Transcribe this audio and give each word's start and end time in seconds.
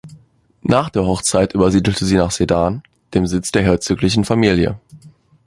Nach 0.63 0.89
der 0.89 1.03
Hochzeit 1.05 1.53
übersiedelte 1.53 2.05
sie 2.05 2.15
nach 2.17 2.31
Sedan, 2.31 2.81
dem 3.13 3.27
Sitz 3.27 3.51
der 3.51 3.61
herzoglichen 3.61 4.25
Familie. 4.25 4.79